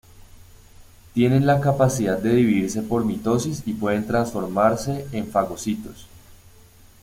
[1.13, 6.07] Tienen la capacidad de dividirse por mitosis y pueden transformarse en fagocitos.